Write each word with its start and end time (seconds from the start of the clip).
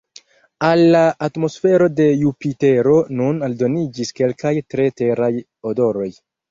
Al 0.69 0.79
la 0.95 1.01
atmosfero 1.27 1.89
de 1.99 2.09
Jupitero 2.23 2.97
nun 3.21 3.47
aldoniĝis 3.51 4.17
kelkaj 4.23 4.59
tre 4.75 4.93
Teraj 5.03 5.35
odoroj. 5.73 6.15